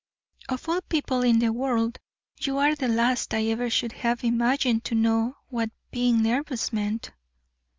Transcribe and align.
"Of 0.49 0.67
all 0.67 0.81
people 0.81 1.21
in 1.21 1.37
the 1.37 1.53
world, 1.53 1.99
you 2.39 2.57
are 2.57 2.73
the 2.73 2.87
last 2.87 3.35
I 3.35 3.45
ever 3.49 3.69
should 3.69 3.91
have 3.91 4.23
imagined 4.23 4.83
to 4.85 4.95
know 4.95 5.37
what 5.49 5.69
being 5.91 6.23
nervous 6.23 6.73
meant." 6.73 7.11